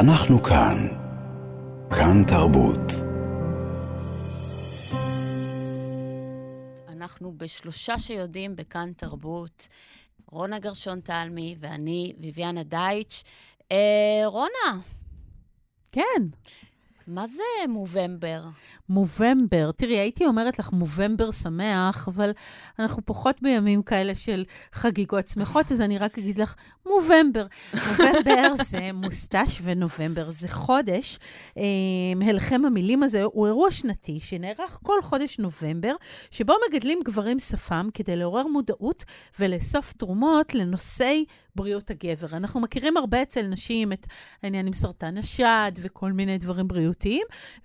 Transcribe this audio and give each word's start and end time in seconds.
אנחנו 0.00 0.42
כאן. 0.42 0.88
כאן 1.90 2.24
תרבות. 2.26 2.92
אנחנו 6.88 7.32
בשלושה 7.36 7.98
שיודעים 7.98 8.56
בכאן 8.56 8.92
תרבות. 8.96 9.68
רונה 10.30 10.58
גרשון 10.58 11.00
תלמי 11.00 11.56
ואני, 11.60 12.12
ביביאנה 12.18 12.62
דייטש. 12.62 13.22
אה, 13.72 14.22
רונה. 14.26 14.80
כן. 15.92 16.22
מה 17.06 17.26
זה 17.26 17.42
מובמבר? 17.68 18.44
מובמבר. 18.88 19.70
תראי, 19.72 19.98
הייתי 19.98 20.26
אומרת 20.26 20.58
לך 20.58 20.72
מובמבר 20.72 21.30
שמח, 21.30 22.08
אבל 22.08 22.30
אנחנו 22.78 23.02
פחות 23.04 23.42
בימים 23.42 23.82
כאלה 23.82 24.14
של 24.14 24.44
חגיגות 24.72 25.28
שמחות, 25.28 25.72
אז 25.72 25.80
אני 25.80 25.98
רק 25.98 26.18
אגיד 26.18 26.38
לך 26.38 26.54
מובמבר. 26.86 27.46
מובמבר 27.74 28.54
זה 28.70 28.90
מוסטש 28.94 29.60
ונובמבר, 29.62 30.30
זה 30.30 30.48
חודש. 30.48 31.18
אה, 31.58 31.62
הלחם 32.28 32.64
המילים 32.64 33.02
הזה 33.02 33.22
הוא 33.22 33.46
אירוע 33.46 33.70
שנתי 33.70 34.20
שנערך 34.20 34.78
כל 34.82 35.02
חודש 35.02 35.38
נובמבר, 35.38 35.94
שבו 36.30 36.54
מגדלים 36.68 36.98
גברים 37.04 37.38
שפם 37.38 37.88
כדי 37.94 38.16
לעורר 38.16 38.46
מודעות 38.46 39.04
ולאסוף 39.40 39.92
תרומות 39.92 40.54
לנושאי 40.54 41.24
בריאות 41.56 41.90
הגבר. 41.90 42.36
אנחנו 42.36 42.60
מכירים 42.60 42.96
הרבה 42.96 43.22
אצל 43.22 43.42
נשים 43.42 43.92
את 43.92 44.06
העניין 44.42 44.66
עם 44.66 44.72
סרטן 44.72 45.18
השד 45.18 45.72
וכל 45.82 46.12
מיני 46.12 46.38
דברים 46.38 46.68
בריאותיים, 46.68 46.93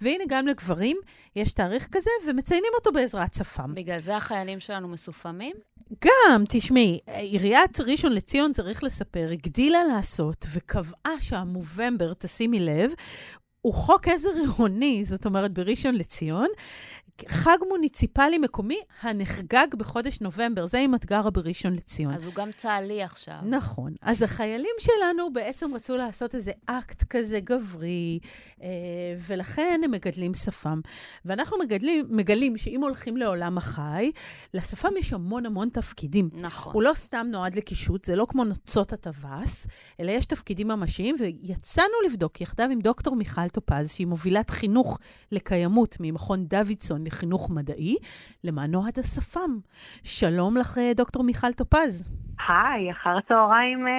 והנה 0.02 0.24
גם 0.28 0.48
לגברים 0.48 0.98
יש 1.36 1.54
תאריך 1.54 1.88
כזה, 1.92 2.10
ומציינים 2.28 2.72
אותו 2.76 2.92
בעזרת 2.92 3.34
שפם. 3.34 3.76
בגלל 3.76 4.00
זה 4.00 4.18
החיילים 4.18 4.60
שלנו 4.60 4.88
מסופמים? 4.88 5.56
גם, 6.06 6.44
תשמעי, 6.50 7.00
עיריית 7.08 7.80
ראשון 7.80 8.14
לציון, 8.14 8.54
צריך 8.54 8.84
לספר, 8.84 9.28
הגדילה 9.32 9.84
לעשות 9.84 10.46
וקבעה 10.54 11.20
שהמובמבר, 11.20 12.14
תשימי 12.14 12.60
לב, 12.60 12.92
הוא 13.62 13.74
חוק 13.74 14.08
עזר 14.08 14.30
עירוני, 14.30 15.06
זאת 15.06 15.26
אומרת, 15.26 15.54
בראשון 15.54 15.96
לציון, 15.96 16.48
חג 17.28 17.58
מוניציפלי 17.70 18.38
מקומי 18.38 18.80
הנחגג 19.02 19.68
בחודש 19.78 20.20
נובמבר. 20.22 20.68
זה 20.68 20.80
אם 20.80 20.96
את 20.96 21.06
גרה 21.06 21.30
בראשון 21.30 21.74
לציון. 21.74 22.14
אז 22.14 22.24
הוא 22.24 22.34
גם 22.34 22.50
צה"לי 22.58 23.04
עכשיו. 23.04 23.36
נכון. 23.44 23.94
אז 24.02 24.22
החיילים 24.22 24.76
שלנו 24.80 25.34
בעצם 25.34 25.76
רצו 25.76 25.98
לעשות 25.98 26.36
איזה 26.36 26.52
אקט 26.66 27.04
כזה 27.04 27.40
גברי, 27.40 28.20
אה, 28.62 28.68
ולכן 29.28 29.82
הם 29.84 29.92
מגדלים 29.92 30.34
שפם. 30.34 30.82
ואנחנו 31.26 31.58
מגדלים, 31.58 32.06
מגלים 32.10 32.58
שאם 32.58 32.82
הולכים 32.82 33.18
לעולם 33.18 33.58
החי, 33.58 34.12
לשפם 34.54 34.98
יש 35.00 35.14
המון 35.14 35.46
המון 35.46 35.70
תפקידים. 35.70 36.30
נכון. 36.34 36.74
הוא 36.74 36.84
לא 36.84 36.92
סתם 36.96 37.28
נועד 37.32 37.56
לקישוט, 37.56 38.06
זה 38.06 38.16
לא 38.16 38.26
כמו 38.30 38.44
נוצות 38.44 38.94
הטווס, 38.94 39.68
אלא 40.00 40.12
יש 40.12 40.26
תפקידים 40.26 40.68
ממשיים, 40.68 41.16
ויצאנו 41.20 41.94
לבדוק 42.06 42.42
יחדיו 42.42 42.70
עם 42.72 42.80
דוקטור 42.80 43.16
מיכל 43.16 43.50
טופז, 43.50 43.92
שהיא 43.92 44.08
מובילת 44.08 44.50
חינוך 44.50 45.00
לקיימות 45.32 45.98
ממכון 46.00 46.46
דוידסון 46.46 47.04
לחינוך 47.10 47.50
מדעי, 47.50 47.96
למען 48.44 48.72
נועד 48.72 49.00
השפם. 49.00 49.60
שלום 50.04 50.58
לך, 50.58 50.78
אה, 50.78 50.92
דוקטור 50.96 51.24
מיכל 51.24 51.54
טופז. 51.54 52.10
היי, 52.48 52.92
אחר 52.92 53.18
הצהריים 53.18 53.88
אה, 53.88 53.92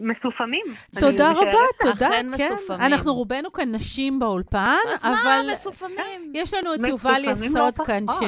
מסופמים. 0.00 0.64
תודה 1.00 1.30
רבה, 1.30 1.62
תודה. 1.80 2.08
אכן 2.08 2.26
כן. 2.36 2.44
מסופמים. 2.44 2.80
אנחנו 2.92 3.14
רובנו 3.14 3.52
כאן 3.52 3.74
נשים 3.74 4.18
באולפן, 4.18 4.76
אז 4.94 5.06
אבל 5.06 5.14
מה 5.24 5.52
מסופמים? 5.52 6.32
יש 6.34 6.54
לנו 6.54 6.74
את 6.74 6.86
יובל 6.88 7.22
יסוד. 7.24 7.74
כאן, 7.86 8.04
אפשר 8.08 8.26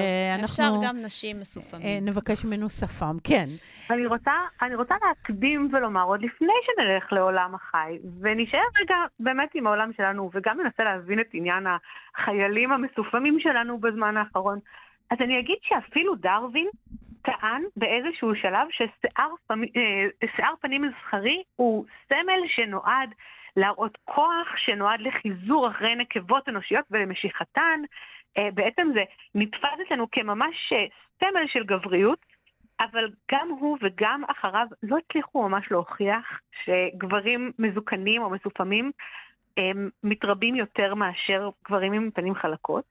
שאנחנו 0.48 0.80
גם 0.88 0.96
נשים 1.04 1.40
מסופמים. 1.40 1.86
אה, 1.86 1.98
נבקש 2.02 2.44
ממנו 2.44 2.68
שפם. 2.68 3.16
כן. 3.24 3.48
אני 3.90 4.06
רוצה, 4.06 4.32
אני 4.62 4.74
רוצה 4.74 4.94
להקדים 5.06 5.68
ולומר, 5.72 6.04
עוד 6.04 6.22
לפני 6.22 6.54
שנלך 6.66 7.12
לעולם 7.12 7.54
החי, 7.54 7.98
ונשאר 8.20 8.68
רגע 8.80 8.96
באמת 9.20 9.48
עם 9.54 9.66
העולם 9.66 9.90
שלנו, 9.96 10.30
וגם 10.34 10.60
ננסה 10.60 10.84
להבין 10.84 11.20
את 11.20 11.28
עניין 11.32 11.66
החיילים 11.66 12.72
המסופמים 12.72 13.40
שלנו 13.40 13.78
בזמן 13.78 14.16
האחרון, 14.16 14.58
אז 15.10 15.18
אני 15.20 15.40
אגיד 15.40 15.56
שאפילו 15.62 16.14
דרווין 16.14 16.68
טען 17.22 17.62
באיזשהו 17.76 18.34
שלב 18.34 18.66
ששיער 18.70 19.30
פמ- 19.46 19.76
אה, 19.76 20.56
פנים 20.60 20.90
זכרי 20.90 21.42
הוא 21.56 21.84
סמל 22.08 22.40
שנועד 22.46 23.10
להראות 23.56 23.98
כוח, 24.04 24.56
שנועד 24.56 25.00
לחיזור 25.00 25.68
אחרי 25.68 25.94
נקבות 25.94 26.48
אנושיות 26.48 26.84
ולמשיכתן. 26.90 27.80
אה, 28.38 28.48
בעצם 28.54 28.88
זה 28.94 29.02
נתפס 29.34 29.80
אצלנו 29.86 30.10
כממש 30.12 30.72
אה, 30.72 30.86
סמל 31.20 31.46
של 31.46 31.64
גבריות. 31.64 32.30
אבל 32.80 33.10
גם 33.32 33.48
הוא 33.48 33.78
וגם 33.80 34.22
אחריו 34.24 34.66
לא 34.82 34.96
הצליחו 34.98 35.48
ממש 35.48 35.70
להוכיח 35.70 36.40
שגברים 36.64 37.52
מזוקנים 37.58 38.22
או 38.22 38.30
מסופמים 38.30 38.90
הם 39.56 39.90
מתרבים 40.02 40.54
יותר 40.54 40.94
מאשר 40.94 41.50
גברים 41.64 41.92
עם 41.92 42.10
פנים 42.10 42.34
חלקות. 42.34 42.84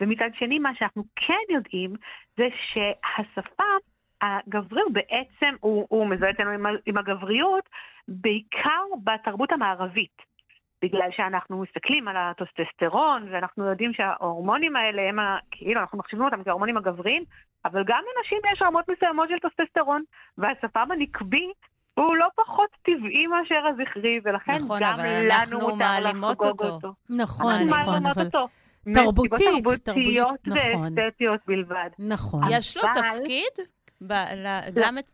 ומצד 0.00 0.28
שני, 0.38 0.58
מה 0.58 0.70
שאנחנו 0.74 1.04
כן 1.16 1.54
יודעים 1.54 1.94
זה 2.36 2.48
שהשפם 2.72 3.78
הגברי 4.22 4.82
הוא 4.82 4.92
בעצם, 4.92 5.54
הוא, 5.60 5.86
הוא 5.88 6.06
מזוהה 6.06 6.30
אצלנו 6.30 6.50
עם, 6.50 6.66
עם 6.86 6.98
הגבריות, 6.98 7.68
בעיקר 8.08 8.82
בתרבות 9.04 9.52
המערבית. 9.52 10.34
בגלל 10.82 11.08
שאנחנו 11.16 11.62
מסתכלים 11.62 12.08
על 12.08 12.16
הטוסטסטרון, 12.16 13.28
ואנחנו 13.30 13.64
יודעים 13.64 13.92
שההורמונים 13.92 14.76
האלה 14.76 15.02
הם, 15.08 15.18
ה, 15.18 15.38
כאילו, 15.50 15.80
אנחנו 15.80 15.98
מחשיבים 15.98 16.24
אותם 16.24 16.44
כהורמונים 16.44 16.76
הגבריים, 16.76 17.24
אבל 17.64 17.84
גם 17.86 18.02
לנשים 18.16 18.38
יש 18.52 18.62
רמות 18.62 18.84
מסוימות 18.88 19.28
של 19.28 19.38
טוסטסטרון, 19.38 20.02
והשפם 20.38 20.88
הנקבי 20.92 21.52
הוא 21.94 22.16
לא 22.16 22.26
פחות 22.34 22.70
טבעי 22.82 23.26
מאשר 23.26 23.66
הזכרי, 23.66 24.20
ולכן 24.24 24.52
נכון, 24.52 24.78
גם 24.82 24.94
אבל 24.94 25.24
לנו 25.24 25.32
אנחנו 25.32 25.58
מותר 25.58 26.00
לחגוג 26.02 26.46
אותו. 26.46 26.68
אותו. 26.68 26.92
נכון, 27.10 27.52
אנחנו 27.52 27.66
נכון, 27.66 27.70
מעלימות 27.70 28.16
אבל... 28.16 28.26
אותו. 28.26 28.48
תרבותית, 28.94 29.32
תרבותיות 29.38 29.82
תרבותית, 29.84 30.46
נכון. 30.74 30.98
ואסתטיות 30.98 31.40
בלבד. 31.46 31.88
נכון. 31.98 32.42
יש 32.50 32.76
לו 32.76 32.82
אבל- 32.82 33.18
תפקיד? 33.18 33.66
ב- 34.00 34.12
ל- 34.36 34.80
גם 34.82 34.98
את... 34.98 35.04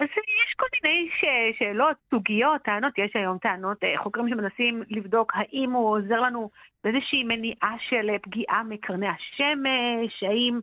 אז 0.00 0.06
יש 0.08 0.54
כל 0.56 0.66
מיני 0.82 1.08
ש... 1.20 1.24
שאלות, 1.58 1.96
סוגיות, 2.10 2.62
טענות, 2.64 2.92
יש 2.98 3.10
היום 3.14 3.38
טענות, 3.38 3.84
אה, 3.84 4.02
חוקרים 4.02 4.28
שמנסים 4.28 4.82
לבדוק 4.90 5.32
האם 5.34 5.72
הוא 5.72 5.88
עוזר 5.98 6.20
לנו 6.20 6.50
באיזושהי 6.84 7.24
מניעה 7.24 7.74
של 7.88 8.10
אה, 8.10 8.18
פגיעה 8.18 8.62
מקרני 8.62 9.06
השמש, 9.08 10.22
האם 10.22 10.60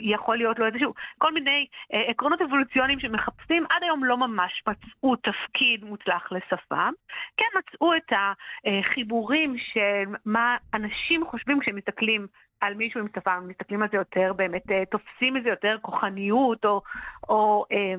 יכול 0.00 0.36
להיות 0.36 0.58
לו 0.58 0.66
איזשהו, 0.66 0.94
כל 1.18 1.32
מיני 1.32 1.66
אה, 1.92 2.00
עקרונות 2.10 2.42
אבולוציוניים 2.42 3.00
שמחפשים, 3.00 3.64
עד 3.70 3.82
היום 3.82 4.04
לא 4.04 4.16
ממש 4.16 4.62
מצאו 4.68 5.16
תפקיד 5.16 5.84
מוצלח 5.84 6.32
לשפם. 6.32 6.92
כן 7.36 7.58
מצאו 7.58 7.96
את 7.96 8.12
החיבורים 8.66 9.56
של 9.58 10.04
מה 10.24 10.56
אנשים 10.74 11.24
חושבים 11.26 11.60
כשהם 11.60 11.76
מסתכלים 11.76 12.26
על 12.60 12.74
מישהו 12.74 13.00
עם 13.00 13.06
שפם, 13.16 13.30
הם 13.30 13.48
מסתכלים 13.48 13.82
על 13.82 13.88
זה 13.92 13.96
יותר, 13.96 14.32
באמת 14.32 14.70
אה, 14.70 14.82
תופסים 14.90 15.34
מזה 15.34 15.48
יותר 15.48 15.76
כוחניות 15.82 16.64
או, 16.64 16.82
או 17.28 17.64
אה, 17.72 17.94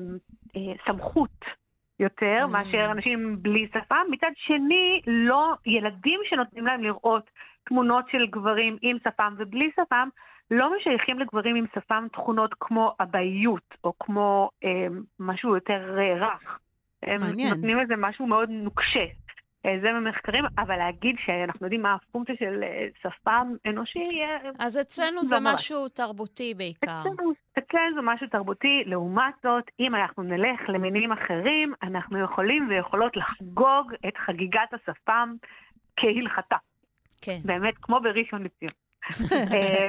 אה, 0.56 0.74
סמכות 0.86 1.44
יותר 2.00 2.44
Mm. 2.44 2.46
מאשר 2.46 2.88
אנשים 2.90 3.36
בלי 3.42 3.68
שפם. 3.68 4.06
מצד 4.10 4.30
שני, 4.36 5.00
לא, 5.06 5.54
ילדים 5.66 6.20
שנותנים 6.24 6.66
להם 6.66 6.82
לראות 6.82 7.30
תמונות 7.64 8.04
של 8.10 8.26
גברים 8.26 8.76
עם 8.82 8.96
שפם 9.04 9.34
ובלי 9.38 9.70
שפם, 9.80 10.08
לא 10.50 10.76
משייכים 10.76 11.18
לגברים 11.18 11.56
עם 11.56 11.64
שפם 11.74 12.06
תכונות 12.12 12.54
כמו 12.60 12.94
אבאיות 13.00 13.74
או 13.84 13.92
כמו 13.98 14.50
אה, 14.64 14.86
משהו 15.20 15.54
יותר 15.54 15.98
אה, 15.98 16.26
רך. 16.26 16.58
הם 17.02 17.20
מעניין. 17.20 17.48
נותנים 17.48 17.78
לזה 17.78 17.94
משהו 17.96 18.26
מאוד 18.26 18.50
נוקשה. 18.50 19.04
אה, 19.66 19.78
זה 19.82 19.92
ממחקרים, 19.92 20.44
אבל 20.58 20.76
להגיד 20.76 21.16
שאנחנו 21.26 21.66
יודעים 21.66 21.82
מה 21.82 21.94
הפונקציה 21.94 22.36
של 22.38 22.62
אה, 22.62 22.86
שפם 23.02 23.52
אנושי, 23.66 24.22
אז 24.58 24.78
אצלנו 24.80 25.24
זה 25.24 25.34
לא 25.34 25.40
ממש. 25.40 25.54
משהו 25.54 25.88
תרבותי 25.88 26.54
בעיקר. 26.54 27.00
אצלנו, 27.00 27.32
אצלנו 27.58 27.94
זה 27.94 28.00
משהו 28.02 28.26
תרבותי. 28.26 28.82
לעומת 28.86 29.34
זאת, 29.42 29.64
אם 29.80 29.94
אנחנו 29.94 30.22
נלך 30.22 30.68
למינים 30.68 31.12
אחרים, 31.12 31.72
אנחנו 31.82 32.24
יכולים 32.24 32.68
ויכולות 32.68 33.16
לחגוג 33.16 33.92
את 34.08 34.16
חגיגת 34.26 34.72
השפם 34.72 35.34
כהלכתה. 35.96 36.56
כן. 37.22 37.38
באמת, 37.44 37.74
כמו 37.82 38.00
בראשון 38.00 38.42
לציון. 38.42 38.72
אה, 39.52 39.88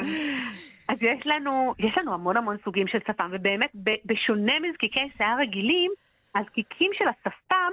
אז 0.89 0.97
יש 1.01 1.27
לנו, 1.27 1.73
יש 1.79 1.97
לנו 1.97 2.13
המון 2.13 2.37
המון 2.37 2.57
סוגים 2.63 2.87
של 2.87 2.99
שפם, 3.07 3.29
ובאמת, 3.31 3.71
בשונה 4.05 4.53
מזקיקי 4.59 5.09
שיער 5.17 5.39
רגילים, 5.39 5.91
הזקיקים 6.35 6.91
של 6.93 7.05
השפם, 7.07 7.71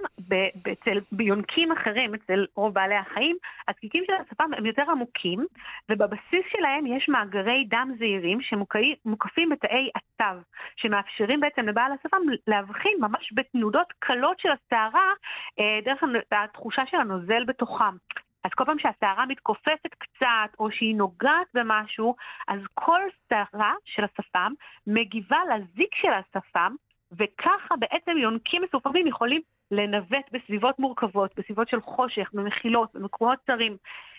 אצל 0.72 0.98
ביונקים 1.12 1.72
אחרים, 1.72 2.14
אצל 2.14 2.46
רוב 2.54 2.74
בעלי 2.74 2.94
החיים, 2.94 3.36
הזקיקים 3.68 4.04
של 4.06 4.12
השפם 4.12 4.50
הם 4.56 4.66
יותר 4.66 4.82
עמוקים, 4.90 5.46
ובבסיס 5.90 6.44
שלהם 6.52 6.86
יש 6.86 7.08
מאגרי 7.08 7.64
דם 7.68 7.90
זעירים 7.98 8.38
שמוקפים 8.40 9.48
בתאי 9.48 9.90
עטב, 9.94 10.36
שמאפשרים 10.76 11.40
בעצם 11.40 11.68
לבעל 11.68 11.92
השפם 11.92 12.22
להבחין 12.46 12.92
ממש 13.00 13.32
בתנודות 13.34 13.92
קלות 13.98 14.40
של 14.40 14.48
השערה, 14.48 15.10
אה, 15.58 15.78
דרך 15.84 16.02
התחושה 16.32 16.82
של 16.90 16.96
הנוזל 16.96 17.44
בתוכם. 17.44 17.96
אז 18.44 18.50
כל 18.54 18.64
פעם 18.64 18.78
שהשערה 18.78 19.26
מתכופפת 19.26 19.94
קצת, 19.98 20.58
או 20.58 20.70
שהיא 20.70 20.96
נוגעת 20.96 21.46
במשהו, 21.54 22.14
אז 22.48 22.60
כל 22.74 23.00
שערה 23.28 23.74
של 23.84 24.04
השפם 24.04 24.52
מגיבה 24.86 25.38
לזיק 25.54 25.94
של 25.94 26.08
השפם, 26.12 26.74
וככה 27.12 27.76
בעצם 27.76 28.18
יונקים 28.18 28.62
מסופרים 28.62 29.06
יכולים 29.06 29.40
לנווט 29.70 30.24
בסביבות 30.32 30.78
מורכבות, 30.78 31.30
בסביבות 31.38 31.68
של 31.68 31.80
חושך, 31.80 32.30
במחילות, 32.32 32.90
במקומות 32.94 33.38
צרים, 33.46 33.76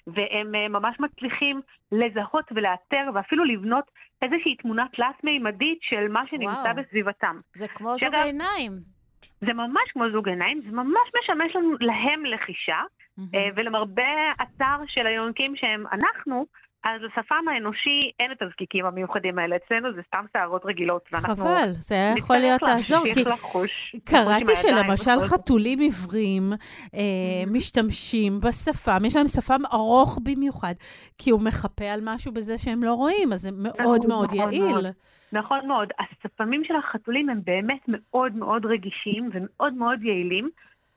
והם 0.08 0.56
אה, 0.56 0.68
ממש 0.68 1.00
מצליחים 1.00 1.62
לזהות 1.92 2.46
ולאתר 2.52 3.10
ואפילו 3.14 3.44
לבנות 3.44 3.92
איזושהי 4.22 4.56
תמונה 4.56 4.86
תלת-מימדית 4.96 5.80
של 5.82 6.08
מה 6.08 6.28
שנמצא 6.28 6.52
וואו. 6.52 6.76
בסביבתם. 6.76 7.40
זה 7.56 7.68
כמו 7.68 7.94
שאגב- 8.00 8.16
זוג 8.16 8.26
עיניים. 8.26 8.95
זה 9.46 9.54
ממש 9.54 9.92
כמו 9.94 10.04
זוג 10.12 10.30
עיניים, 10.30 10.62
זה 10.66 10.72
ממש 10.72 11.08
משמש 11.22 11.56
לנו, 11.56 11.74
להם 11.80 12.26
לחישה, 12.26 12.82
אה, 13.20 13.48
ולמרבה 13.56 14.32
הצער 14.40 14.80
של 14.88 15.08
היונקים 15.08 15.56
שהם 15.56 15.84
אנחנו, 15.92 16.46
אז 16.86 17.02
לשפם 17.02 17.48
האנושי 17.48 18.00
אין 18.20 18.32
את 18.32 18.42
הזקיקים 18.42 18.86
המיוחדים 18.86 19.40
האלה. 19.40 19.56
אצלנו 19.56 19.94
זה 19.94 20.02
סתם 20.08 20.26
שערות 20.34 20.62
רגילות, 20.66 21.02
ואנחנו... 21.12 21.36
חבל, 21.36 21.70
זה 21.72 21.96
היה 21.96 22.14
יכול 22.18 22.38
להיות 22.38 22.62
לעזור, 22.62 23.04
כי 23.14 23.24
לחוש. 23.24 23.96
קראתי 24.04 24.56
שלמשל. 24.56 25.20
חתולים 25.22 25.80
עיוורים 25.80 26.54
אה, 26.96 27.44
משתמשים 27.52 28.40
בשפם, 28.40 29.06
יש 29.06 29.16
להם 29.16 29.28
שפם 29.28 29.62
ארוך 29.74 30.20
במיוחד, 30.24 30.74
כי 31.18 31.30
הוא 31.30 31.42
מחפה 31.42 31.86
על 31.86 32.00
משהו 32.04 32.34
בזה 32.34 32.58
שהם 32.58 32.84
לא 32.84 32.94
רואים, 32.94 33.34
אז 33.34 33.42
זה 33.42 33.50
מאוד 33.52 33.76
נכון, 33.80 33.98
מאוד 34.08 34.34
נכון 34.34 34.54
יעיל. 34.54 34.72
מאוד. 34.72 34.86
נכון 35.32 35.68
מאוד. 35.68 35.90
השפמים 36.00 36.64
של 36.64 36.76
החתולים 36.76 37.30
הם 37.30 37.40
באמת 37.44 37.82
מאוד 37.88 38.36
מאוד 38.36 38.66
רגישים 38.66 39.30
ומאוד 39.34 39.74
מאוד 39.74 40.04
יעילים, 40.04 40.50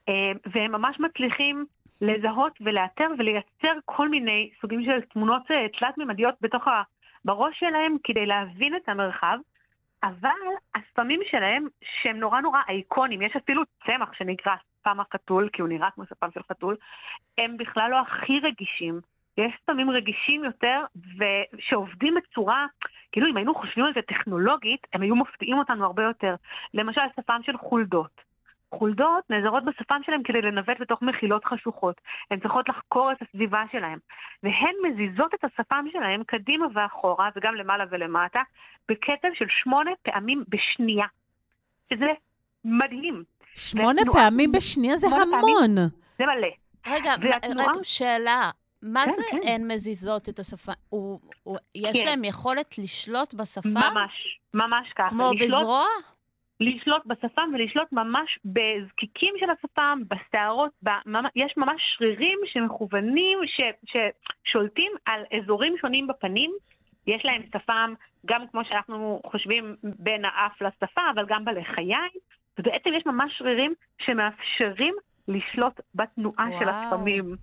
אה, 0.09 0.33
והם 0.55 0.73
ממש 0.73 1.01
מצליחים 1.01 1.67
לזהות 2.01 2.59
ולאתר 2.61 3.07
ולייצר 3.19 3.73
כל 3.85 4.09
מיני 4.09 4.51
סוגים 4.61 4.85
של 4.85 5.01
תמונות 5.01 5.51
אה, 5.51 5.67
תלת-ממדיות 5.79 6.35
בתוך 6.41 6.69
ה... 6.69 6.83
בראש 7.25 7.59
שלהם 7.59 7.97
כדי 8.05 8.27
להבין 8.27 8.77
את 8.77 8.89
המרחב, 8.89 9.39
אבל 10.03 10.31
השפמים 10.75 11.21
שלהם, 11.31 11.67
שהם 12.03 12.17
נורא 12.17 12.41
נורא 12.41 12.61
אייקונים, 12.69 13.23
יש 13.23 13.37
אפילו 13.37 13.63
צמח 13.87 14.13
שנקרא 14.13 14.53
שפם 14.57 15.01
החתול, 15.01 15.49
כי 15.53 15.63
הוא 15.63 15.69
נראה 15.69 15.91
כמו 15.91 16.05
שפם 16.05 16.29
של 16.35 16.41
חתול, 16.43 16.77
הם 17.39 17.57
בכלל 17.57 17.91
לא 17.91 18.01
הכי 18.01 18.41
רגישים. 18.43 19.01
יש 19.39 19.53
ספמים 19.63 19.91
רגישים 19.91 20.45
יותר, 20.45 20.85
ושעובדים 21.19 22.15
בצורה, 22.15 22.67
כאילו 23.13 23.27
אם 23.31 23.37
היינו 23.37 23.55
חושבים 23.55 23.85
על 23.85 23.95
זה 23.95 24.03
טכנולוגית, 24.03 24.87
הם 24.93 25.03
היו 25.03 25.17
מפתיעים 25.17 25.59
אותנו 25.59 25.85
הרבה 25.85 26.03
יותר. 26.03 26.35
למשל, 26.75 27.01
שפם 27.17 27.41
של 27.43 27.57
חולדות. 27.57 28.28
חולדות 28.75 29.31
נעזרות 29.31 29.65
בשפם 29.65 30.01
שלהם 30.07 30.23
כדי 30.23 30.43
לנווט 30.43 30.77
בתוך 30.81 31.03
מחילות 31.03 31.45
חשוכות. 31.45 32.01
הן 32.31 32.41
צריכות 32.41 32.69
לחקור 32.69 33.13
את 33.13 33.17
הסביבה 33.23 33.63
שלהם. 33.73 33.99
והן 34.43 34.75
מזיזות 34.89 35.35
את 35.35 35.45
השפם 35.45 35.85
שלהם 35.93 36.23
קדימה 36.27 36.67
ואחורה, 36.75 37.29
וגם 37.37 37.55
למעלה 37.55 37.85
ולמטה, 37.91 38.41
בקצב 38.89 39.29
של 39.35 39.45
שמונה 39.63 39.91
פעמים 40.03 40.45
בשנייה. 40.49 41.07
שזה 41.93 42.07
מדהים. 42.65 43.25
שמונה 43.55 44.01
ותנועה- 44.01 44.19
פעמים 44.19 44.53
בשנייה 44.53 44.97
זה 44.97 45.07
שמונה 45.07 45.25
פעמים. 45.25 45.57
המון. 45.57 45.75
זה 46.19 46.25
מלא. 46.27 46.49
רגע, 46.87 47.15
והתנועה- 47.21 47.69
רגע, 47.75 47.85
שאלה. 47.85 48.51
מה 48.83 49.01
כן, 49.05 49.11
זה 49.17 49.23
כן. 49.31 49.39
הן 49.49 49.71
מזיזות 49.73 50.29
את 50.29 50.39
השפה? 50.39 50.73
הוא- 50.89 51.21
הוא- 51.43 51.59
יש 51.75 51.97
כן. 52.01 52.05
להם 52.07 52.25
יכולת 52.25 52.79
לשלוט 52.79 53.35
בשפה? 53.35 53.69
ממש, 53.69 54.39
ממש 54.55 54.93
ככה. 54.97 55.09
כמו 55.09 55.31
לשלוט- 55.33 55.43
בזרוע? 55.47 55.85
לשלוט 56.61 57.07
בשפם 57.07 57.51
ולשלוט 57.55 57.93
ממש 57.93 58.39
בזקיקים 58.45 59.35
של 59.41 59.51
השפם, 59.51 59.99
בשערות, 60.09 60.71
בממ- 60.85 61.31
יש 61.37 61.55
ממש 61.57 61.83
שרירים 61.97 62.39
שמכוונים, 62.47 63.39
ש, 63.47 63.61
ששולטים 63.87 64.93
על 65.07 65.25
אזורים 65.39 65.75
שונים 65.81 66.07
בפנים. 66.07 66.51
יש 67.07 67.25
להם 67.25 67.43
שפם, 67.53 67.95
גם 68.27 68.47
כמו 68.51 68.65
שאנחנו 68.65 69.21
חושבים, 69.27 69.77
בין 69.83 70.25
האף 70.25 70.63
לשפה, 70.63 71.01
אבל 71.15 71.27
גם 71.29 71.45
בלחיים, 71.45 72.11
ובעצם 72.59 72.91
יש 72.95 73.07
ממש 73.07 73.39
שרירים 73.39 73.75
שמאפשרים 73.99 74.95
לשלוט 75.29 75.81
בתנועה 75.95 76.47
של 76.59 76.65
וואו. 76.65 76.75
השפמים. 76.75 77.37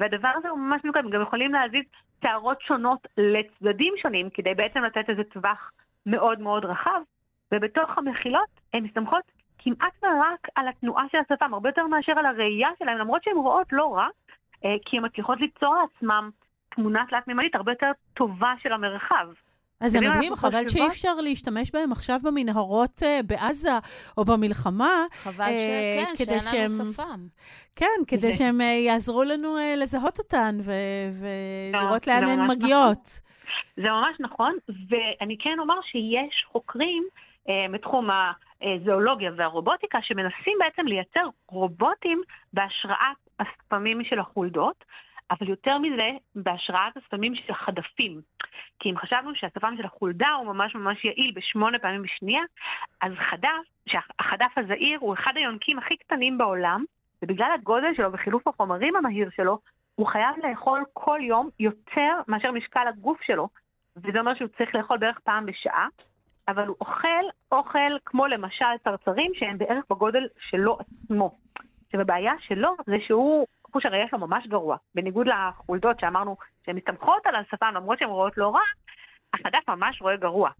והדבר 0.00 0.28
הזה 0.36 0.48
הוא 0.48 0.58
ממש 0.58 0.80
מיוחד, 0.84 1.04
הם 1.04 1.10
גם 1.10 1.22
יכולים 1.22 1.52
להזיז 1.52 1.84
שערות 2.22 2.60
שונות 2.60 3.08
לצדדים 3.16 3.94
שונים, 4.02 4.30
כדי 4.30 4.54
בעצם 4.54 4.82
לתת 4.84 5.10
איזה 5.10 5.24
טווח 5.24 5.72
מאוד 6.06 6.40
מאוד 6.40 6.64
רחב. 6.64 7.00
ובתוך 7.54 7.90
המחילות 7.98 8.48
הן 8.74 8.84
מסתמכות 8.84 9.22
כמעט 9.58 9.92
ורק 10.02 10.48
על 10.54 10.68
התנועה 10.68 11.04
של 11.12 11.18
השפם, 11.18 11.54
הרבה 11.54 11.68
יותר 11.68 11.86
מאשר 11.86 12.12
על 12.18 12.26
הראייה 12.26 12.68
שלהן, 12.78 12.98
למרות 12.98 13.24
שהן 13.24 13.36
רואות 13.36 13.66
לא 13.72 13.94
רע, 13.94 14.06
אה, 14.64 14.70
כי 14.84 14.96
הן 14.96 15.04
מצליחות 15.04 15.40
ליצור 15.40 15.74
לעצמן 15.74 16.28
תמונה 16.74 17.04
תלת-מימדית 17.10 17.54
הרבה 17.54 17.72
יותר 17.72 17.90
טובה 18.14 18.52
של 18.62 18.72
המרחב. 18.72 19.26
אז 19.80 19.92
זה 19.92 20.00
מדהים, 20.00 20.34
חבל 20.34 20.68
שאי 20.68 20.86
אפשר 20.86 21.14
להשתמש 21.14 21.70
בהם 21.70 21.92
עכשיו 21.92 22.18
במנהרות 22.24 23.02
אה, 23.02 23.20
בעזה 23.26 23.70
או 24.16 24.24
במלחמה. 24.24 25.04
חבל 25.12 25.44
אה, 25.44 26.02
שכן, 26.14 26.24
שאין 26.24 26.38
לנו 26.38 26.70
שהם- 26.70 26.92
שפם. 26.92 27.26
כן, 27.76 27.86
כדי 28.06 28.20
זה- 28.20 28.32
שהם 28.38 28.60
יעזרו 28.60 29.22
לנו 29.22 29.48
לזהות 29.76 30.18
אותן 30.18 30.54
ולראות 31.20 32.06
לאן 32.06 32.24
הן 32.28 32.46
מגיעות. 32.50 33.20
זה 33.76 33.82
ממש 33.90 34.16
נכון, 34.20 34.54
ואני 34.68 35.36
כן 35.38 35.56
אומר 35.58 35.80
שיש 35.82 36.44
חוקרים 36.52 37.02
אה, 37.48 37.68
מתחום 37.68 38.08
הזואולוגיה 38.62 39.30
והרובוטיקה 39.36 39.98
שמנסים 40.02 40.58
בעצם 40.58 40.86
לייצר 40.86 41.28
רובוטים 41.48 42.22
בהשראת 42.52 43.16
הספמים 43.40 44.04
של 44.04 44.18
החולדות, 44.18 44.84
אבל 45.30 45.48
יותר 45.48 45.78
מזה, 45.78 46.10
בהשראת 46.34 46.96
הספמים 46.96 47.34
של 47.34 47.52
החדפים. 47.52 48.20
כי 48.78 48.90
אם 48.90 48.98
חשבנו 48.98 49.34
שהשפם 49.34 49.74
של 49.76 49.84
החולדה 49.84 50.28
הוא 50.28 50.46
ממש 50.46 50.74
ממש 50.74 51.04
יעיל 51.04 51.32
בשמונה 51.34 51.78
פעמים 51.78 52.02
בשנייה, 52.02 52.42
אז 53.00 53.12
חדף, 53.30 53.48
שהחדף 53.88 54.52
הזעיר 54.56 54.98
הוא 55.00 55.14
אחד 55.14 55.32
היונקים 55.36 55.78
הכי 55.78 55.96
קטנים 55.96 56.38
בעולם, 56.38 56.84
ובגלל 57.22 57.50
הגודל 57.54 57.94
שלו 57.96 58.12
וחילוף 58.12 58.48
החומרים 58.48 58.96
המהיר 58.96 59.30
שלו, 59.36 59.58
הוא 59.94 60.06
חייב 60.06 60.34
לאכול 60.42 60.84
כל 60.92 61.18
יום 61.22 61.48
יותר 61.60 62.12
מאשר 62.28 62.50
משקל 62.50 62.88
הגוף 62.88 63.22
שלו. 63.22 63.48
וזה 63.96 64.20
אומר 64.20 64.34
שהוא 64.34 64.48
צריך 64.48 64.74
לאכול 64.74 64.98
בערך 64.98 65.18
פעם 65.18 65.46
בשעה, 65.46 65.86
אבל 66.50 66.66
הוא 66.66 66.76
אוכל 66.80 67.24
אוכל 67.52 67.98
כמו 68.04 68.26
למשל 68.26 68.64
צרצרים 68.84 69.32
שהם 69.34 69.58
בערך 69.58 69.84
בגודל 69.90 70.28
שלו 70.50 70.78
עצמו. 70.80 71.38
עכשיו 71.86 72.00
הבעיה 72.00 72.32
שלו 72.38 72.76
זה 72.86 72.96
שהוא, 73.06 73.46
חוש 73.72 73.86
הראייה 73.86 74.06
שלו 74.10 74.18
ממש 74.18 74.46
גרוע. 74.46 74.76
בניגוד 74.94 75.26
לחולדות 75.26 76.00
שאמרנו 76.00 76.36
שהן 76.66 76.76
מסתמכות 76.76 77.26
על 77.26 77.34
השפם 77.34 77.72
למרות 77.74 77.98
שהן 77.98 78.08
רואות 78.08 78.38
לא 78.38 78.54
רע, 78.54 78.60
החדף 79.34 79.68
ממש 79.68 80.02
רואה 80.02 80.16
גרוע. 80.16 80.50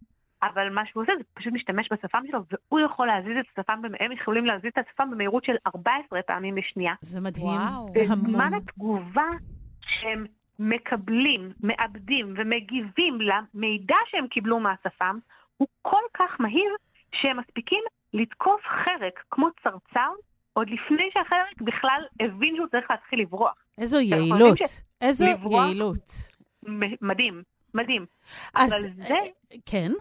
אבל 0.42 0.70
מה 0.70 0.82
שהוא 0.86 1.02
עושה 1.02 1.12
זה 1.18 1.24
פשוט 1.34 1.52
משתמש 1.52 1.88
בשפם 1.92 2.22
שלו, 2.30 2.40
והוא 2.50 2.80
יכול 2.80 3.06
להזיז 3.06 3.36
את 3.40 3.58
השפם, 3.58 3.82
הם 4.00 4.12
יכולים 4.12 4.46
להזיז 4.46 4.70
את 4.78 4.86
השפם 4.88 5.10
במהירות 5.10 5.44
של 5.44 5.56
14 5.74 6.22
פעמים 6.22 6.54
בשנייה. 6.54 6.94
זה 7.00 7.20
מדהים, 7.20 7.46
וואו. 7.46 7.88
זה 7.88 8.02
בזמן 8.02 8.40
המון. 8.40 8.54
התגובה 8.54 9.28
שהם 9.80 10.26
מקבלים, 10.58 11.52
מאבדים 11.60 12.34
ומגיבים 12.36 13.18
למידע 13.20 13.96
שהם 14.10 14.26
קיבלו 14.28 14.60
מהשפם, 14.60 15.18
הוא 15.60 15.68
כל 15.82 16.02
כך 16.14 16.40
מהיר 16.40 16.72
שהם 17.14 17.38
מספיקים 17.40 17.78
לתקוף 18.14 18.60
חרק 18.84 19.20
כמו 19.30 19.48
צרצר, 19.62 20.10
עוד 20.52 20.68
לפני 20.70 21.04
שהחרק 21.14 21.60
בכלל 21.60 22.02
הבין 22.20 22.56
שהוא 22.56 22.66
צריך 22.66 22.90
להתחיל 22.90 23.20
לברוח. 23.20 23.54
איזו 23.80 24.00
יעילות, 24.00 24.58
איזו 25.00 25.26
לברוח- 25.26 25.64
יעילות. 25.66 26.10
מדהים, 27.02 27.42
מדהים. 27.74 28.06
אז 28.54 28.72
אבל 28.72 28.90
זה- 28.92 29.14
אה, 29.14 29.16
כן, 29.66 29.92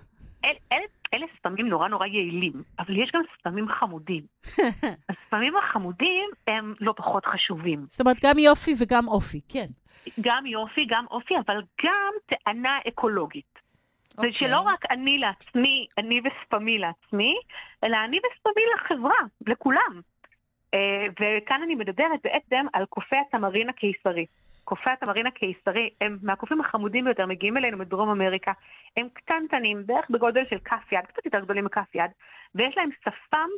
אל, 0.45 0.53
אל, 0.71 0.81
אלה 1.13 1.25
ספמים 1.39 1.67
נורא 1.67 1.87
נורא 1.87 2.05
יעילים, 2.05 2.53
אבל 2.79 3.03
יש 3.03 3.11
גם 3.13 3.21
ספמים 3.39 3.67
חמודים. 3.79 4.23
הספמים 5.09 5.53
החמודים 5.57 6.29
הם 6.47 6.73
לא 6.79 6.93
פחות 6.97 7.25
חשובים. 7.25 7.85
זאת 7.87 8.01
אומרת, 8.01 8.17
גם 8.23 8.39
יופי 8.39 8.71
וגם 8.81 9.07
אופי, 9.07 9.41
כן. 9.49 9.65
גם 10.21 10.45
יופי, 10.45 10.85
גם 10.89 11.05
אופי, 11.11 11.33
אבל 11.45 11.55
גם 11.85 12.13
טענה 12.25 12.77
אקולוגית. 12.87 13.48
זה 14.21 14.27
אוקיי. 14.27 14.47
שלא 14.47 14.59
רק 14.59 14.85
אני 14.91 15.17
לעצמי, 15.17 15.87
אני 15.97 16.21
וספמי 16.23 16.77
לעצמי, 16.77 17.35
אלא 17.83 17.97
אני 18.05 18.17
וספמי 18.17 18.63
לחברה, 18.75 19.19
לכולם. 19.47 20.01
אה, 20.73 21.05
וכאן 21.19 21.61
אני 21.63 21.75
מדברת 21.75 22.19
בעצם 22.23 22.65
על 22.73 22.85
קופי 22.85 23.15
התמרין 23.15 23.69
הקיסרי. 23.69 24.25
קופי 24.63 24.89
התמרין 24.89 25.27
הקיסרי 25.27 25.89
הם 26.01 26.17
מהקופים 26.21 26.61
החמודים 26.61 27.05
ביותר, 27.05 27.25
מגיעים 27.25 27.57
אלינו 27.57 27.77
מדרום 27.77 28.09
אמריקה. 28.09 28.51
הם 28.97 29.07
קטנטנים, 29.13 29.83
בערך 29.85 30.09
בגודל 30.09 30.43
של 30.49 30.59
כף 30.59 30.91
יד, 30.91 31.05
קצת 31.05 31.25
יותר 31.25 31.39
גדולים 31.39 31.65
מכף 31.65 31.95
יד, 31.95 32.11
ויש 32.55 32.77
להם 32.77 32.89
שפם 33.01 33.49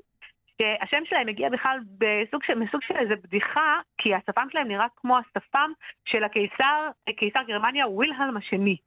שהשם 0.58 1.06
שלהם 1.06 1.28
מגיע 1.28 1.50
בכלל 1.50 1.80
בסוג 1.98 2.44
של, 2.44 2.56
מסוג 2.56 2.82
של 2.82 2.96
איזה 2.96 3.16
בדיחה, 3.16 3.80
כי 3.98 4.16
השפם 4.16 4.48
שלהם 4.52 4.68
נראה 4.68 4.86
כמו 4.96 5.18
השפם 5.18 5.72
של 6.06 6.24
הקיסר, 6.24 6.90
קיסר 7.18 7.40
גרמניה 7.48 7.88
ווילהלם 7.88 8.38
השני. 8.38 8.78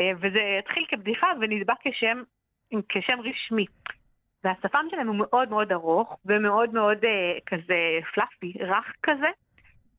אה, 0.00 0.10
וזה 0.16 0.58
התחיל 0.58 0.86
כבדיחה 0.88 1.26
ונדבק 1.40 1.76
כשם, 1.84 2.22
כשם 2.88 3.20
רשמי. 3.20 3.66
והשפם 4.44 4.86
שלהם 4.90 5.08
הוא 5.08 5.16
מאוד 5.18 5.48
מאוד 5.48 5.72
ארוך 5.72 6.18
ומאוד 6.26 6.74
מאוד 6.74 7.04
אה, 7.04 7.38
כזה 7.46 7.98
פלאפי, 8.14 8.52
רך 8.60 8.92
כזה. 9.02 9.28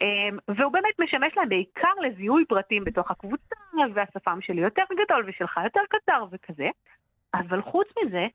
אה, 0.01 0.29
והוא 0.47 0.73
באמת 0.73 0.99
משמש 0.99 1.37
להם 1.37 1.49
בעיקר 1.49 1.93
לזיהוי 2.01 2.45
פרטים 2.45 2.83
בתוך 2.83 3.11
הקבוצה, 3.11 3.55
והשפם 3.93 4.39
שלי 4.41 4.61
יותר 4.61 4.83
גדול 4.91 5.23
ושלך 5.27 5.59
יותר 5.63 5.81
קצר 5.89 6.25
וכזה. 6.31 6.69
אבל 7.33 7.61
חוץ 7.61 7.87
מזה, 8.03 8.27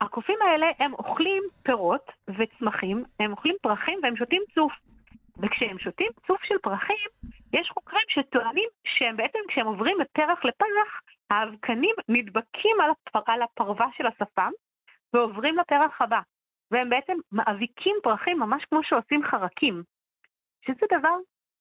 הקופים 0.00 0.38
האלה 0.42 0.66
הם 0.78 0.94
אוכלים 0.94 1.42
פירות 1.62 2.12
וצמחים, 2.28 3.04
הם 3.20 3.30
אוכלים 3.30 3.56
פרחים 3.62 3.98
והם 4.02 4.16
שותים 4.16 4.42
צוף. 4.54 4.72
וכשהם 5.42 5.78
שותים 5.78 6.10
צוף 6.26 6.44
של 6.44 6.58
פרחים, 6.62 7.08
יש 7.52 7.70
חוקרים 7.70 8.02
שטוענים 8.08 8.68
שהם 8.84 9.16
בעצם, 9.16 9.38
כשהם 9.48 9.66
עוברים 9.66 9.96
מפרח 10.00 10.44
לפרח, 10.44 11.00
האבקנים 11.30 11.94
נדבקים 12.08 12.76
על, 12.80 12.90
הפר, 12.90 13.32
על 13.32 13.42
הפרווה 13.42 13.86
של 13.96 14.06
השפם 14.06 14.50
ועוברים 15.12 15.58
לפרח 15.58 16.02
הבא. 16.02 16.20
והם 16.70 16.90
בעצם 16.90 17.16
מאביקים 17.32 17.96
פרחים 18.02 18.38
ממש 18.38 18.64
כמו 18.64 18.80
שעושים 18.82 19.22
חרקים. 19.24 19.82
שזה 20.66 20.86
דבר 20.98 21.16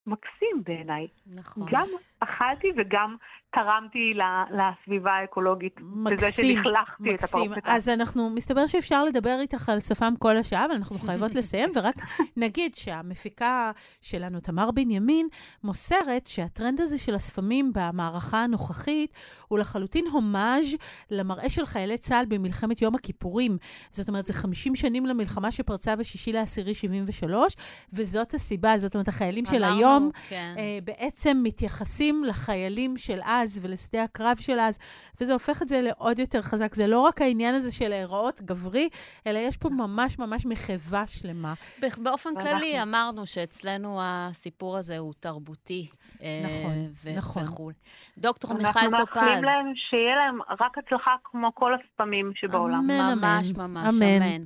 מקסים 0.07 0.63
בעיניי. 0.65 1.07
נכון. 1.27 1.67
גם 1.71 1.87
אכלתי 2.19 2.67
וגם 2.77 3.15
תרמתי 3.53 4.13
לסביבה 4.51 5.11
האקולוגית. 5.11 5.75
מקסים, 5.81 6.17
בזה 6.17 6.31
שלכלכתי 6.31 7.09
את 7.09 7.13
מקסים. 7.13 7.51
הפרופטה. 7.51 7.75
אז 7.75 7.89
אנחנו, 7.89 8.29
מסתבר 8.29 8.67
שאפשר 8.67 9.03
לדבר 9.03 9.37
איתך 9.39 9.69
על 9.69 9.79
שפם 9.79 10.13
כל 10.19 10.37
השעה, 10.37 10.65
אבל 10.65 10.73
אנחנו 10.73 10.97
חייבות 11.05 11.35
לסיים, 11.35 11.69
ורק 11.75 11.95
נגיד 12.37 12.75
שהמפיקה 12.75 13.71
שלנו, 14.01 14.39
תמר 14.39 14.71
בנימין, 14.71 15.27
מוסרת 15.63 16.27
שהטרנד 16.27 16.81
הזה 16.81 16.97
של 16.97 17.15
השפמים 17.15 17.71
במערכה 17.73 18.43
הנוכחית 18.43 19.13
הוא 19.47 19.59
לחלוטין 19.59 20.05
הומאז' 20.11 20.75
למראה 21.11 21.49
של 21.49 21.65
חיילי 21.65 21.97
צה"ל 21.97 22.25
במלחמת 22.25 22.81
יום 22.81 22.95
הכיפורים. 22.95 23.57
זאת 23.91 24.07
אומרת, 24.07 24.25
זה 24.25 24.33
50 24.33 24.75
שנים 24.75 25.05
למלחמה 25.05 25.51
שפרצה 25.51 25.95
בשישי 25.95 26.33
לעשירי 26.33 26.73
73, 26.73 27.55
וזאת 27.93 28.33
הסיבה, 28.33 28.77
זאת 28.77 28.95
אומרת, 28.95 29.07
החיילים 29.07 29.45
של 29.45 29.63
אמרנו, 29.63 29.79
היום 29.89 30.09
כן. 30.29 30.53
אה, 30.57 30.79
בעצם 30.83 31.41
מתייחסים 31.43 32.23
לחיילים 32.23 32.97
של 32.97 33.19
אז 33.25 33.59
ולשדה 33.61 34.03
הקרב 34.03 34.37
של 34.37 34.59
אז, 34.59 34.77
וזה 35.21 35.33
הופך 35.33 35.61
את 35.61 35.67
זה 35.67 35.81
לעוד 35.81 36.19
יותר 36.19 36.41
חזק. 36.41 36.75
זה 36.75 36.87
לא 36.87 36.99
רק 36.99 37.21
העניין 37.21 37.55
הזה 37.55 37.71
של 37.75 37.87
להיראות 37.87 38.41
גברי, 38.41 38.89
אלא 39.27 39.39
יש 39.39 39.57
פה 39.57 39.69
ממש 39.69 40.19
ממש 40.19 40.45
מחווה 40.45 41.03
שלמה. 41.07 41.53
באופן 41.97 42.29
ואנחנו- 42.35 42.49
כללי 42.51 42.81
אמרנו 42.81 43.25
שאצלנו 43.25 43.99
הסיפור 44.01 44.77
הזה 44.77 44.97
הוא 44.97 45.13
תרבותי. 45.19 45.87
אה, 46.21 46.41
נכון, 46.45 46.87
ו- 47.03 47.17
נכון. 47.17 47.43
וכו'. 47.43 47.71
דוקטור 48.17 48.53
מיכל 48.53 48.67
אנחנו 48.79 48.97
טופז. 48.97 49.15
מאחלים 49.17 49.43
להם 49.43 49.65
שיהיה 49.89 50.15
להם 50.15 50.39
רק 50.59 50.77
הצלחה 50.77 51.11
כמו 51.23 51.55
כל 51.55 51.71
הספמים 51.73 52.31
שבעולם. 52.35 52.91
אמן, 52.91 53.17
ממש 53.17 53.51
אמן. 53.57 53.71
ממש, 53.71 53.93
אמן. 53.95 54.03
אמן. 54.21 54.43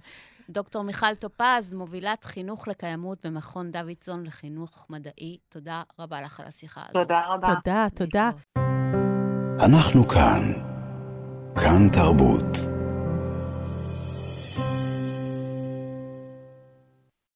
דוקטור 0.49 0.83
מיכל 0.83 1.15
טופז, 1.15 1.73
מובילת 1.73 2.23
חינוך 2.23 2.67
לקיימות 2.67 3.25
במכון 3.25 3.71
דוידסון 3.71 4.25
לחינוך 4.25 4.85
מדעי. 4.89 5.37
תודה 5.49 5.81
רבה 5.99 6.21
לך 6.21 6.39
על 6.39 6.45
השיחה 6.47 6.81
הזאת. 6.81 6.93
תודה 6.93 7.21
רבה. 7.27 7.47
תודה, 7.55 7.87
תודה. 7.95 8.29
אנחנו 9.65 10.07
כאן. 10.07 10.53
כאן 11.55 11.89
תרבות. 11.89 12.82